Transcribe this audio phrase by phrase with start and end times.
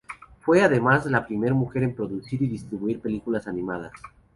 [0.39, 3.91] Fue además la primera mujer en producir y distribuir películas animadas.